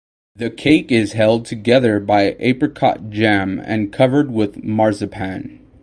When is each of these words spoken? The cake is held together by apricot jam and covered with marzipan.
The 0.35 0.49
cake 0.49 0.91
is 0.91 1.13
held 1.13 1.45
together 1.45 1.99
by 1.99 2.35
apricot 2.39 3.11
jam 3.11 3.61
and 3.63 3.93
covered 3.93 4.31
with 4.31 4.63
marzipan. 4.63 5.59